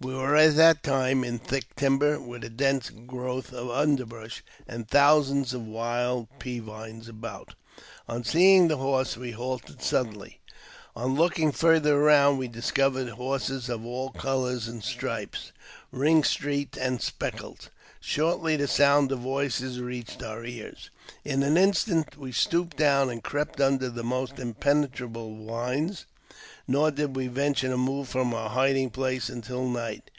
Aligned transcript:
We 0.00 0.14
were 0.14 0.36
at 0.36 0.54
that 0.54 0.84
time 0.84 1.24
in 1.24 1.40
thick 1.40 1.74
timber, 1.74 2.20
with 2.20 2.44
a 2.44 2.48
dense 2.48 2.88
growth 2.88 3.52
of 3.52 3.68
underbrush, 3.72 4.44
and 4.68 4.86
thousands 4.88 5.52
of 5.52 5.66
wild 5.66 6.28
pea 6.38 6.60
vines 6.60 7.08
about. 7.08 7.54
On 8.06 8.22
seeing 8.22 8.68
the 8.68 8.76
horse 8.76 9.16
we 9.16 9.32
halted 9.32 9.82
suddenly. 9.82 10.38
On 10.94 11.16
looking 11.16 11.50
farther 11.50 11.96
around, 11.98 12.38
we 12.38 12.46
discovered 12.46 13.08
horses 13.08 13.68
of 13.68 13.84
all 13.84 14.10
colours 14.10 14.68
and 14.68 14.84
stripes, 14.84 15.50
ring 15.90 16.22
streaked 16.22 16.76
and 16.76 17.02
speckled. 17.02 17.68
Shortly 17.98 18.54
the 18.54 18.68
sound 18.68 19.10
of 19.10 19.18
voices 19.18 19.80
reached 19.80 20.22
our 20.22 20.44
ears. 20.44 20.90
In 21.24 21.42
an 21.42 21.56
instant 21.56 22.16
we 22.16 22.30
stooped 22.30 22.76
down 22.76 23.10
and 23.10 23.24
crept 23.24 23.60
under 23.60 23.88
the 23.88 24.02
almost 24.02 24.38
impenetrable 24.38 25.44
vines, 25.44 26.06
nor 26.70 26.90
did 26.90 27.16
we 27.16 27.26
venture 27.26 27.66
to 27.66 27.76
move 27.78 28.06
from 28.06 28.34
our 28.34 28.50
hiding 28.50 28.90
place 28.90 29.30
until 29.30 29.66
night. 29.66 30.10